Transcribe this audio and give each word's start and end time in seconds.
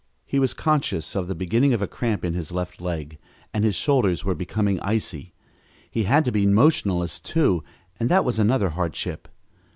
He 0.25 0.39
was 0.39 0.55
conscious 0.55 1.15
of 1.15 1.27
the 1.27 1.35
beginning 1.35 1.75
of 1.75 1.81
a 1.83 1.87
cramp 1.87 2.25
in 2.25 2.33
his 2.33 2.51
left 2.51 2.81
leg 2.81 3.19
and 3.53 3.63
his 3.63 3.75
shoulders 3.75 4.25
were 4.25 4.33
becoming 4.33 4.79
icy. 4.79 5.35
He 5.91 6.05
had 6.05 6.25
to 6.25 6.31
be 6.31 6.47
motionless, 6.47 7.19
too, 7.19 7.63
and 7.99 8.09
that 8.09 8.25
was 8.25 8.39
another 8.39 8.69
hardship. 8.69 9.27